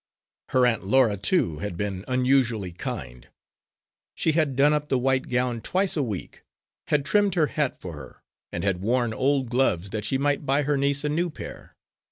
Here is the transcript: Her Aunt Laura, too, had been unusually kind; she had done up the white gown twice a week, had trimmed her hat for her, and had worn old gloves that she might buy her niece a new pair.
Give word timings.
Her 0.49 0.65
Aunt 0.65 0.83
Laura, 0.83 1.15
too, 1.15 1.59
had 1.59 1.77
been 1.77 2.03
unusually 2.07 2.71
kind; 2.71 3.27
she 4.15 4.31
had 4.31 4.55
done 4.55 4.73
up 4.73 4.89
the 4.89 4.97
white 4.97 5.29
gown 5.29 5.61
twice 5.61 5.95
a 5.95 6.01
week, 6.01 6.43
had 6.87 7.05
trimmed 7.05 7.35
her 7.35 7.45
hat 7.53 7.79
for 7.79 7.93
her, 7.93 8.23
and 8.51 8.63
had 8.63 8.81
worn 8.81 9.13
old 9.13 9.51
gloves 9.51 9.91
that 9.91 10.03
she 10.05 10.17
might 10.17 10.43
buy 10.43 10.63
her 10.63 10.75
niece 10.75 11.03
a 11.03 11.09
new 11.09 11.29
pair. 11.29 11.75